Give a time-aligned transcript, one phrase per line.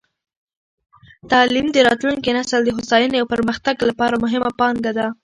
[1.31, 5.07] تعلیم د راتلونکې نسل د هوساینې او پرمختګ لپاره مهمه پانګه ده.